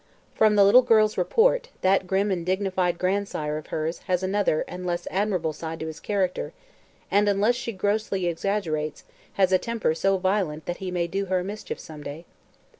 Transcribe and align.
From 0.33 0.55
the 0.55 0.63
little 0.65 0.81
girl's 0.81 1.15
report, 1.15 1.69
that 1.81 2.07
grim 2.07 2.31
and 2.31 2.43
dignified 2.43 2.97
grandsire 2.97 3.55
of 3.59 3.67
hers 3.67 3.99
has 4.07 4.23
another 4.23 4.65
and 4.67 4.83
less 4.83 5.07
admirable 5.11 5.53
side 5.53 5.79
to 5.79 5.85
his 5.85 5.99
character 5.99 6.53
and, 7.11 7.29
unless 7.29 7.53
she 7.55 7.71
grossly 7.71 8.25
exaggerates, 8.25 9.03
has 9.33 9.51
a 9.51 9.59
temper 9.59 9.93
so 9.93 10.17
violent 10.17 10.65
that 10.65 10.77
he 10.77 10.89
may 10.89 11.05
do 11.05 11.25
her 11.25 11.41
a 11.41 11.43
mischief 11.43 11.79
some 11.79 12.01
day." 12.01 12.25